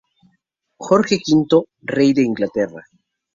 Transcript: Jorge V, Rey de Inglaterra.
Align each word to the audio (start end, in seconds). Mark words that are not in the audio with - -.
Jorge 0.87 1.19
V, 1.27 1.61
Rey 1.83 2.11
de 2.15 2.23
Inglaterra. 2.23 2.87